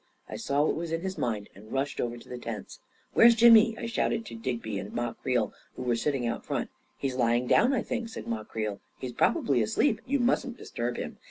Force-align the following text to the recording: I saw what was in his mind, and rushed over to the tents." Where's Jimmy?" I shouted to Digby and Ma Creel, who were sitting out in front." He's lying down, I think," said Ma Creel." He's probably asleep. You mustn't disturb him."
I 0.27 0.35
saw 0.35 0.65
what 0.65 0.73
was 0.75 0.91
in 0.91 1.01
his 1.01 1.15
mind, 1.15 1.47
and 1.53 1.71
rushed 1.71 2.01
over 2.01 2.17
to 2.17 2.27
the 2.27 2.39
tents." 2.39 2.79
Where's 3.13 3.35
Jimmy?" 3.35 3.77
I 3.77 3.85
shouted 3.85 4.25
to 4.25 4.35
Digby 4.35 4.79
and 4.79 4.91
Ma 4.93 5.13
Creel, 5.13 5.53
who 5.75 5.83
were 5.83 5.95
sitting 5.95 6.25
out 6.25 6.37
in 6.37 6.41
front." 6.41 6.69
He's 6.97 7.13
lying 7.15 7.45
down, 7.45 7.71
I 7.71 7.83
think," 7.83 8.09
said 8.09 8.25
Ma 8.25 8.43
Creel." 8.43 8.79
He's 8.99 9.13
probably 9.13 9.61
asleep. 9.61 10.01
You 10.07 10.19
mustn't 10.19 10.57
disturb 10.57 10.97
him." 10.97 11.19